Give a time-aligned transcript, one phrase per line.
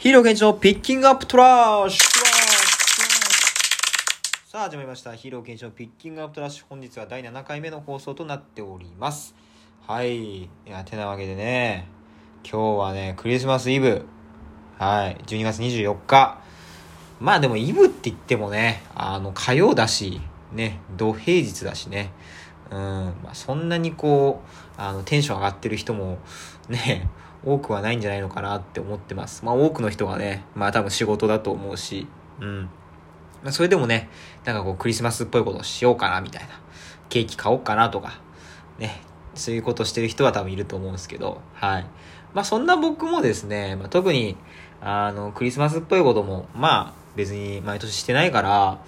[0.00, 2.02] ヒーロー現地のピッキングアップトラッシュ
[4.48, 5.14] さあ始まりました。
[5.14, 6.64] ヒーロー現地のピッキングアップトラッシュ。
[6.70, 9.34] 本日は第7回目の放送となっております。
[9.86, 10.44] はい。
[10.44, 11.86] いや、てなわけでね、
[12.50, 14.06] 今日はね、クリスマスイブ。
[14.78, 15.18] はい。
[15.26, 16.40] 12月24日。
[17.20, 20.22] まあでもイブって言ってもね、あの、火曜だし、
[20.54, 22.10] ね、土平日だしね。
[22.70, 26.16] うん、まあそんなにこう、あの、テンション上がってる人も、
[26.70, 27.10] ね、
[27.44, 29.44] 多くはないんじゃないのかなって思ってます。
[29.44, 32.06] まあ多くの人がね、まあ多分仕事だと思うし、
[32.40, 32.62] うん。
[33.42, 34.10] まあそれでもね、
[34.44, 36.48] なんかこうクリスマスっぽいことしようかなみたいな。
[37.08, 38.20] ケーキ買おうかなとか、
[38.78, 39.02] ね、
[39.34, 41.86] そういうことしてる人は多分いると思うんですけど、はい。
[42.34, 44.36] まあそんな僕もですね、まあ特に、
[44.80, 48.84] あの、クリスマスっぽいことも、まあ別に毎年してないから、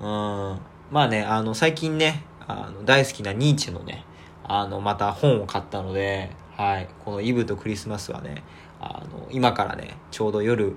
[0.00, 0.58] うん、
[0.90, 4.04] まあね、あの最近ね、あの大好きなニーチェのね、
[4.42, 8.42] あのまた本を買ったので、はい、このイブとクリスマスはね、
[8.80, 10.76] あの今からね、ちょうど夜、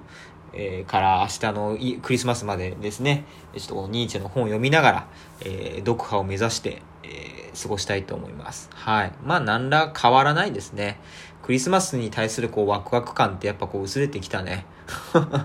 [0.53, 5.08] えーから明日のクリスマスまでですね、ちょっとこのニーチェの本を読みながら、
[5.41, 8.69] えー読破を目指して、えー過ごしたいと思います。
[8.73, 9.11] はい。
[9.25, 11.02] まあ、何ら変わらないですね。
[11.41, 14.65] クリスマスに対するこうワクワク感ってやっぱこう薄れてきたね。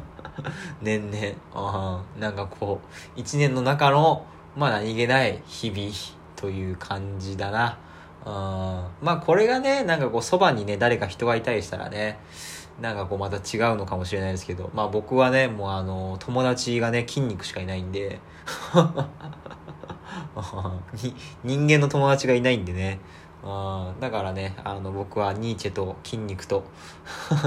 [0.80, 1.34] 年々。
[1.52, 2.80] あなんかこ
[3.16, 4.24] う、一年の中の、
[4.56, 5.91] まあ何気ない日々
[6.36, 7.76] という感じだな。
[8.27, 12.19] うんまあこれがね、なんかこうそばにね、誰か人がいたりしたらね、
[12.80, 18.20] なんかこうまた違うのかもしれないですけど、まあ僕はね、もうあの、友達がね、筋肉しかいないんで、
[21.44, 23.00] 人間の友達がいないんでね、
[23.44, 26.64] あだからね、あの僕はニーチェと筋肉と、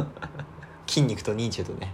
[0.88, 1.94] 筋肉とニーチェとね、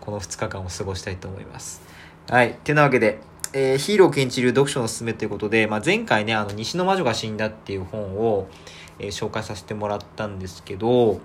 [0.00, 1.82] この2日間を過ごしたいと思います。
[2.28, 2.54] はい。
[2.62, 3.20] てなわけで、
[3.52, 8.48] えーヒーローケンチ流読書のすすめということで、まあ、前回ね、あの、西の魔女が死んだっていう本を、
[8.98, 11.20] えー紹介させてもらったんですけど、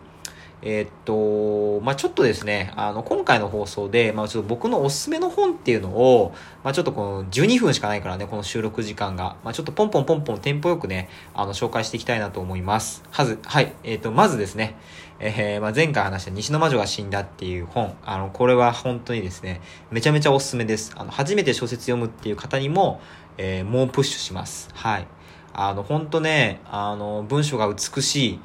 [0.65, 6.33] えーっと、まあ、ちょっとですね、あの、今回の放送で、まあ、ちょっと僕のおすすめの本っていうのを、
[6.63, 9.35] まあ、ちょっとこの12分しかないからね、この収録時間が。
[9.43, 13.03] まあ、ちょっとポンポンポンポンテンポよくね、あの、紹介していきたいなと思います。
[13.11, 13.73] はず、はい。
[13.83, 14.77] えーっと、まずですね、
[15.19, 17.93] えーまあ、前回話した西の魔女が死んだっていう本。
[18.05, 19.59] あの、これは本当にですね、
[19.91, 20.93] めちゃめちゃおすすめです。
[20.95, 23.01] あの、初めて小説読むっていう方にも、
[23.37, 24.69] えーもうプッシュします。
[24.73, 25.07] はい。
[25.53, 28.39] あの、本当ね、あの、文章が美しい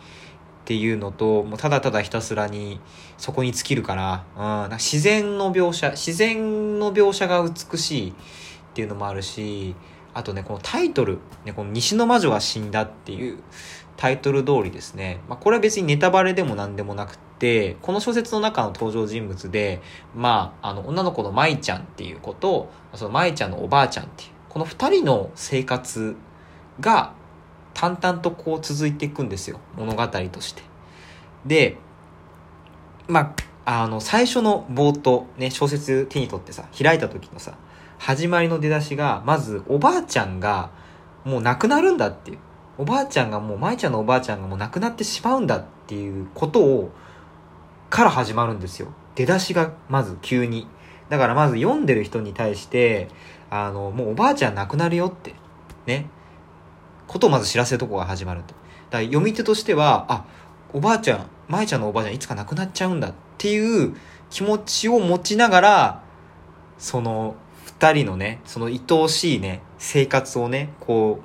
[0.69, 2.79] っていうのと、もうただただひたすらに
[3.17, 8.15] そこに尽きるから、うん、なんか自然の描写、自然の描写が美しいっ
[8.75, 9.75] ていうのもあるし、
[10.13, 13.39] あとね、このタイトル、ね、この西の魔女が死んだっていう
[13.97, 19.81] タイトル通りですね、まあ、これは別にネタバレでも何でもなくて、この小説の中の登場人物で、
[20.15, 26.15] まあ、あの、女の子の舞ちゃんっていう子と、その舞ちゃんのおばあちゃんっていう、この二人の生活
[26.79, 27.15] が
[27.79, 29.61] 淡々とこう続いていくんですよ。
[29.77, 30.63] 物語として。
[31.47, 31.77] で、
[33.07, 37.57] まあ、あの、最初の冒頭、ね、小説手に取ってさ、開いた時のさ、
[37.97, 40.73] 始まりの出だしが、まず、おばあちゃんが、
[41.25, 42.39] もう亡くなるんだっていう。
[42.79, 46.91] おばあちゃんがもう、舞ちゃんのおばあちゃんがもう亡くなってしまうんだっていうことを、
[47.91, 48.89] から始まるんですよ。
[49.15, 50.67] 出だしが、まず急に。
[51.11, 53.07] だからまず読んでる人に対して、
[53.51, 55.37] あの、もうおばあちゃん亡くなるよって、
[55.87, 56.11] ね、
[57.09, 58.55] ことをまず知らせるとこが始まると。
[58.91, 60.25] だから読み手としては、あ、
[60.73, 63.97] おばあちゃん、舞ちゃんのおばあちゃんいつか亡くなっちゃうんだっていう
[64.31, 66.03] 気持ちを持ちながら、
[66.79, 71.21] その二人のね、その愛おしいね、生活をね、こ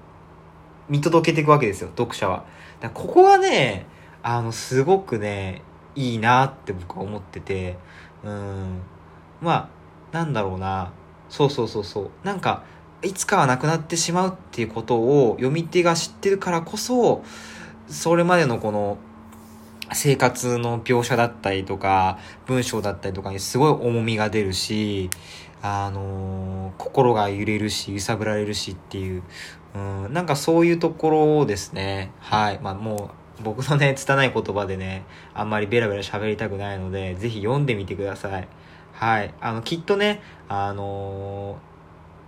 [0.89, 2.45] う、見届けていくわけですよ、読者は。
[2.79, 3.85] だここがね、
[4.21, 5.61] あの、すごくね、
[5.95, 7.77] いいなって僕は思ってて、
[8.23, 8.81] うん。
[9.41, 9.69] まあ、
[10.11, 10.91] なんだろうな。
[11.29, 12.09] そうそうそうそう。
[12.23, 12.63] なんか、
[13.03, 17.23] いつかはなくなってしまうっていうことを読み手が知ってるからこそ、
[17.87, 18.97] それまでのこの
[19.91, 25.09] 生活の描写だったりとか、文章だったりとかにすごい重みが出るし、
[25.61, 29.23] あの心が揺れるし、揺さぶられるしっていう、
[29.75, 32.11] うん、なんかそういうところですね。
[32.19, 32.59] はい。
[32.61, 38.47] まあもう、僕のね、拙い言葉でね、あんまりベラベラ喋りたくないので、ぜひ読んでみてください。
[38.93, 39.33] はい。
[39.41, 41.72] あの、きっとね、あのー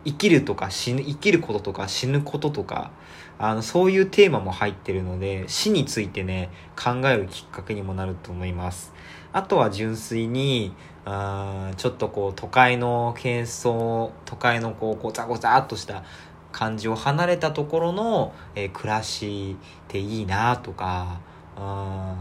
[0.06, 2.92] 生きるとか死ぬ、生きることとか死ぬこととか、
[3.38, 6.50] あの、そういうテーマも入ってるので、死についてね、
[6.82, 8.94] 考えるきっかけにもなると思います。
[9.34, 10.74] あとは純粋に、
[11.04, 16.04] あーちょっとこう、都会の喧騒、都会のこう、ごちゃごちゃっとした
[16.52, 21.20] 感じを離れたところの、えー暮らしっていいなとか、
[21.58, 22.16] うん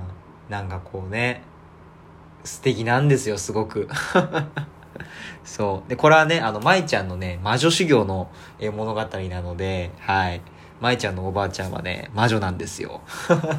[0.48, 1.42] なんかこうね、
[2.44, 3.88] 素敵なんですよ、すごく。
[5.44, 5.88] そう。
[5.88, 8.30] で、これはね、あの、舞ちゃんのね、魔女修行の
[8.72, 10.40] 物語なので、はい。
[10.80, 13.00] 舞ちゃんのおばあちゃんはね、魔女なんですよ。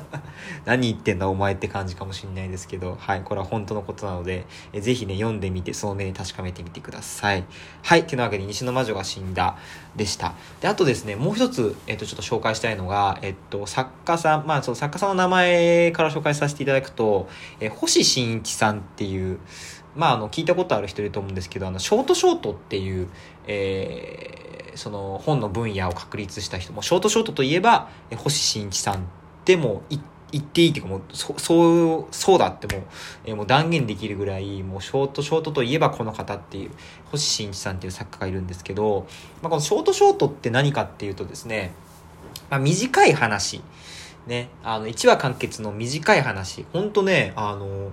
[0.65, 7.45] 何言ってんだお前って感じかもしんないですけど、はい、これは本当のことなので、えぜひね、読んでみて、その目で確かめてみてください。
[7.83, 9.56] はい、というわけで、西の魔女が死んだ
[9.95, 10.33] でした。
[10.59, 17.29] で、あとですね、もう一つ、えっと、ちょっと紹介したいのが、えっと、作家さん、まあ、その作家さんの名前から紹介させていただくと、
[17.59, 19.39] え星新一さんっていう、
[19.95, 23.07] まあ、あの、聞いたことある人いると思うんですけど、あの、ショートショートっていう、
[23.47, 29.07] えー、その本の分野を確立した人も、ショートショートといえば、星新一さん
[29.45, 30.00] でも言
[30.42, 32.86] っていいっていうかもう、そそう、そうだってもう、
[33.25, 36.72] えー、もう断言できるぐらい、もうショートショートといえばこの方っていう、
[37.12, 39.07] 星新一さんっていう作家がいるんですけど、
[39.42, 41.74] まあ、このショートショートって何かっていうとですね、
[42.50, 43.62] まあ、短い話、
[44.28, 47.92] ね、あの、1話完結の短い話、ほんとね、あの、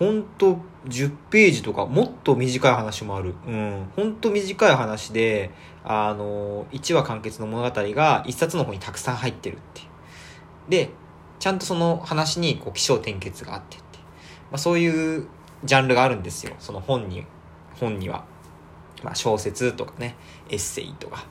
[0.00, 0.56] ほんと
[0.88, 3.34] 10ページとかもっと短い話もある。
[3.46, 3.90] うん。
[3.94, 5.50] ほんと短い話で、
[5.84, 10.70] あの、1話完結の物語が1冊の方にたくさん入ってるっていう。
[10.70, 10.88] で、
[11.38, 13.98] ちゃんとその話にこう起承転結があってって。
[14.50, 15.28] まあそういう
[15.64, 16.54] ジャンルがあるんですよ。
[16.60, 17.26] その本に、
[17.78, 18.24] 本には。
[19.02, 20.16] まあ小説とかね、
[20.48, 21.26] エッセイとか。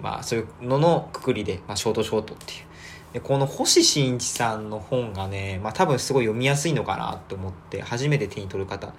[0.00, 2.71] まあそういうののくくりで、まあショートショートっていう。
[3.12, 8.94] で、この星新一さんの本がね、まあ多分すごい読みやすいのかなって思って初めて手に取る方。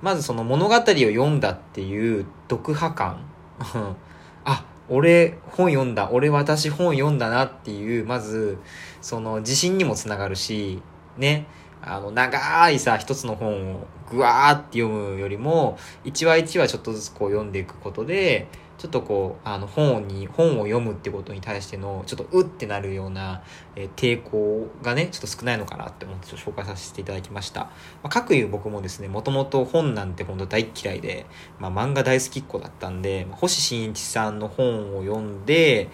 [0.00, 3.24] まずその物語を読んだっていう読破感。
[4.44, 6.10] あ、俺本読んだ。
[6.10, 8.58] 俺私本読んだなっていう、まず、
[9.00, 10.82] その自信にもつながるし、
[11.16, 11.46] ね。
[11.80, 18.48] あの、長いさ、一つの本をぐわーって読むよりも、一話一話ちょっとずつこう読んでいくことで、
[18.82, 23.44] ちょっとこう、あの、本に、本を読むってことに対しての、ちょっとうってなるような、
[23.76, 27.60] えー、抵抗がね、ちょっと少ないのかなって思ってちょっと紹介させていただきました。
[27.60, 27.70] ま
[28.04, 31.26] あ、各いう僕もですね、もともと本なんて本当大嫌いで、
[31.60, 35.88] まあ、漫画大好きっ子だったんで、まあ、星新一さんの本を読んで、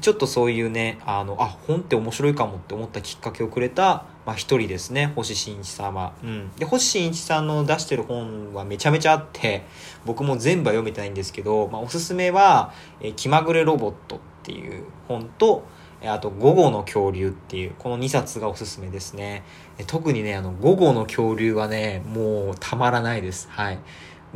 [0.00, 6.12] ちょっとそういうね、あの、あ、本って面白いかもって思ったきっかけをくれた、まあ一人ですね、星新一さんは。
[6.24, 6.50] うん。
[6.56, 9.64] で、星新一さんの出してる本はめちゃめちゃあって、
[10.04, 15.64] 僕も全部は読めてないんですけど、まあおすすめは、え気まぐれロボットっていう本と、
[16.04, 19.44] あと、午後の恐竜っていう、この2冊がおすすめですね。
[19.86, 23.48] 特にね、あの、午後の恐竜はね、もうたまらないです。
[23.50, 23.78] はい。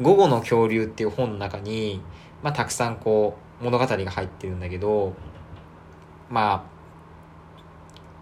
[0.00, 2.00] 午後の恐竜っていう本の中に、
[2.42, 5.12] まあ、たくさんこう、物語が入ってるんだけど、
[6.30, 6.62] まあ、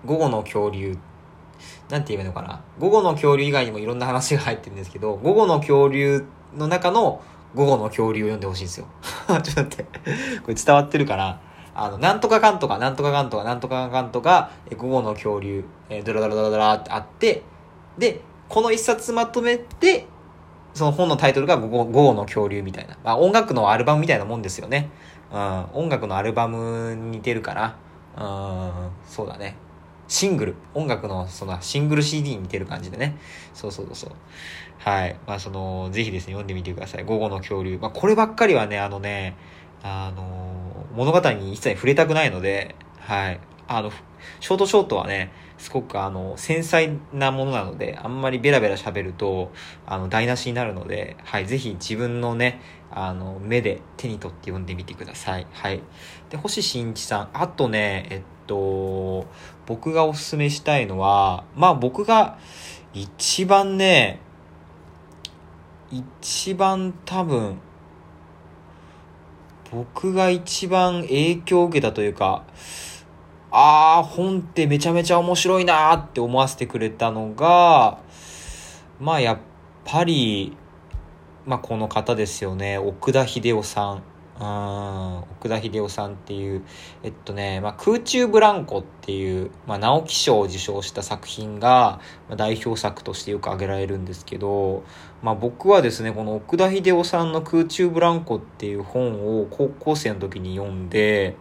[0.04, 0.98] 午後の恐竜、
[1.90, 2.62] なんて言えばいいのかな？
[2.78, 6.24] 午後の恐竜以外にもいろんな話が入ってるんですけど、午後の恐竜
[6.56, 7.22] の中の
[7.54, 8.86] 午後の恐竜を読んでほしいんですよ。
[9.28, 9.82] ちょっと待って。
[10.42, 11.40] これ伝わってるかな？
[11.74, 17.42] あの、なんとかかんとか、なんとかかんとか、なんとかかんとか、え午後の恐竜、え、ドラドラドラドラってあって、
[17.98, 20.06] で、この一冊まとめて、
[20.74, 22.96] その本のタイトルが午後午後の恐竜みたいな。
[23.04, 24.90] まあ音楽のアルバムみたいなもんですよね。
[25.32, 27.76] うん、音楽のアルバムに似てるかな。
[28.18, 29.56] うん、そうだね。
[30.08, 30.54] シングル。
[30.74, 33.16] 音楽の、その、シングル CD に似てる感じでね。
[33.54, 34.10] そうそうそう。
[34.78, 35.16] はい。
[35.26, 37.04] まあ、その、ぜひですね、読んでみてください。
[37.04, 37.78] 午後の恐竜。
[37.80, 39.36] まあ、こればっかりはね、あのね、
[39.82, 43.40] あの、物語に一切触れたくないので、はい。
[43.68, 43.92] あの、
[44.40, 49.52] ショートショートはね、すごくあの、繊細なものなので、あんまりベラベラ喋ると、
[49.86, 52.60] あの、台無しになるので、はい、ぜひ自分のね、
[52.90, 55.46] あの、目で手に取って読んでみてください。
[55.52, 55.82] はい。
[56.30, 59.26] で、星新一さん、あとね、えっと、
[59.66, 62.38] 僕がおすすめしたいのは、まあ僕が
[62.94, 64.20] 一番ね、
[65.90, 67.58] 一番多分、
[69.70, 72.44] 僕が一番影響を受けたというか、
[73.50, 77.98] ああ、本ってめちゃめちゃ面白いなーって思わせてくれたのが、
[79.00, 79.38] まあやっ
[79.84, 80.56] ぱり、
[81.46, 84.02] まあこの方ですよね、奥田秀夫さん。
[84.40, 86.62] うん、奥田秀夫さんっていう、
[87.02, 94.84] えっとね、まあ、空中ブランコっていう、まあ、直木賞を受賞した作品が、まあ、代表作としてよく挙げられるんですけど、
[95.22, 101.34] まあ、僕はですね、この奥田秀夫さんの空中ブランコっていう本を高校生の時に読んで、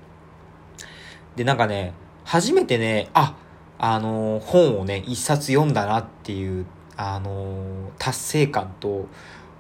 [1.38, 1.94] で、なんかね、
[2.26, 3.36] 初めてね、あ、
[3.78, 6.66] あのー、本をね、一冊読んだなっていう、
[6.96, 9.06] あのー、達成感と、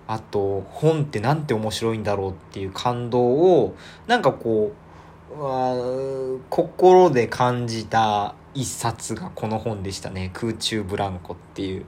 [0.07, 3.75] あと、本ってなんて面白いんだろうっていう感動を、
[4.07, 10.31] なんかこう、心で感じた一冊がこの本でしたね。
[10.33, 11.85] 空中ブランコっていう。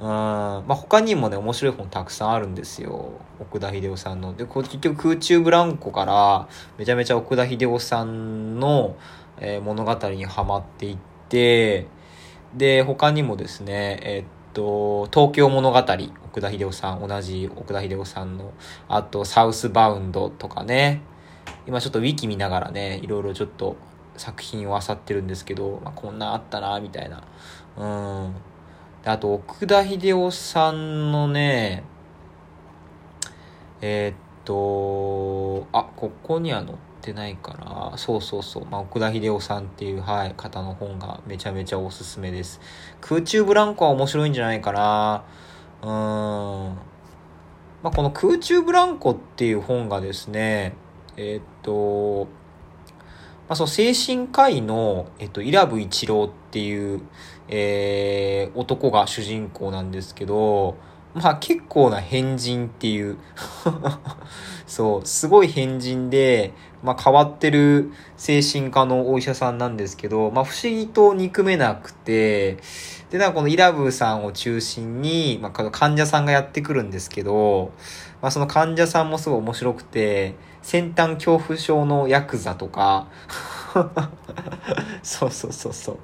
[0.00, 0.06] うん。
[0.06, 3.12] まあ、他にもね、面白い本たくさんあるんですよ。
[3.38, 4.36] 奥田秀夫さんの。
[4.36, 8.96] で、こ結局空中ブランコから、めちゃめちゃ奥田秀夫さんの、
[9.40, 11.86] えー、物語にはまっていって、
[12.54, 18.52] で、他にもですね、え、っと、東京物語、奥田秀夫さん、同じ奥田秀夫さんの、
[18.88, 21.02] あと、サウスバウンドとかね、
[21.66, 23.76] 今ちょっとウィキ見ながらね、いろいろちょっと
[24.16, 27.22] 作品を漁ってるんですけど、まあ、こんなあったな、みたいな。
[27.76, 28.34] うん。
[29.04, 31.84] あと、奥田秀夫さんのね、
[33.80, 37.94] えー、っと、あ、ここには載ってないかな。
[37.96, 38.66] そうそうそう。
[38.66, 42.60] まあ、奥田秀夫さんっていう、はい、方の本がめちゃめちゃおすすめです。
[43.00, 45.24] 空中ブランコは面白いんじゃないかな。
[45.82, 45.88] うん。
[47.82, 50.74] まあ、この空中ブランコっていう本がですね、
[51.16, 52.26] えー、っと、
[53.48, 57.00] まあ、その精神科医の、えっと、伊良部一郎っていう、
[57.48, 60.76] えー、男が主人公なんですけど、
[61.14, 63.16] まあ結構な変人っていう。
[64.66, 66.52] そう、すごい変人で、
[66.82, 72.58] まあ変わってる精神科のお医者さんなんですけど、まあ不思議と憎めなくて、
[73.10, 77.72] で、なんかこのイラブーさんを中心に、まあ患者さんがやってくるんですけど、
[78.22, 83.08] まあその患者さんもすごい面白くて、先端恐怖症のヤクザとか。
[85.02, 85.98] そうそうそうそう。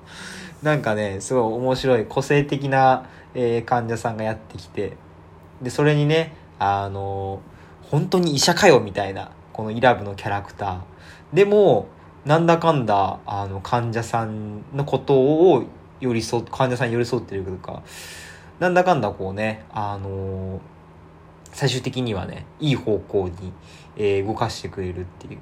[0.62, 4.96] なんかね、すごい面白い個性的な、えー、患者さんがやってきて、
[5.62, 10.80] で、それにね、あのー、本当に医者かよみたいな、このイラブのキャラクター。
[11.32, 11.88] でも、
[12.24, 15.64] なんだかんだ、あの、患者さんのことを
[16.00, 17.82] 寄り添、患者さんに寄り添ってるというか、
[18.58, 20.60] なんだかんだこうね、あのー、
[21.52, 23.52] 最終的にはね、いい方向に、
[23.96, 25.40] えー、動かしてくれるっていう。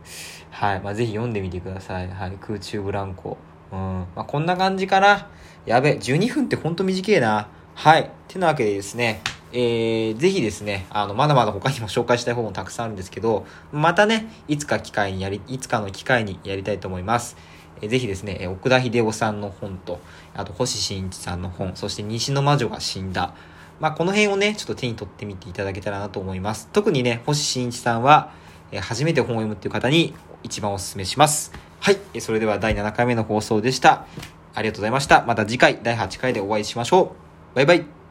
[0.50, 0.80] はい。
[0.80, 2.08] まあ、ぜひ読んでみてください。
[2.08, 2.32] はい。
[2.40, 3.36] 空中ブランコ。
[3.72, 4.06] うん。
[4.14, 5.28] まあ、こんな感じかな。
[5.66, 7.48] やべ、12分ってほんと短いな。
[7.74, 8.10] はい。
[8.28, 17.36] てなわけでですね、えー、ぜひですね、あの、まだまだ他にも紹介したい本もたくさんあるんですけど、またね、いつか機会にやり、いつかの機会にやりたいと思います。
[17.80, 20.00] えー、ぜひですね、奥田秀夫さんの本と、
[20.34, 23.34] あと星新一さんの本、そして西の魔女が死んだ。
[23.80, 26.68] まあ、この辺をね、ちょっと手に取ってみていただけたらなと思います。
[26.72, 28.32] 特にね、星新一さんは、
[28.72, 31.52] えー、初めて本を読むっていう方に一番お勧めします。
[31.84, 32.20] はい。
[32.22, 34.06] それでは第7回目の放送でした。
[34.54, 35.22] ありがとうございました。
[35.26, 37.14] また次回第8回でお会いしましょ
[37.52, 37.56] う。
[37.56, 38.03] バイバイ。